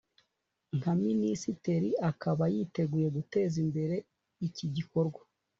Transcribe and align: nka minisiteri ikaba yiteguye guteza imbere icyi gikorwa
nka 0.77 0.91
minisiteri 1.05 1.89
ikaba 2.09 2.43
yiteguye 2.53 3.07
guteza 3.17 3.55
imbere 3.65 3.95
icyi 4.47 4.65
gikorwa 4.75 5.21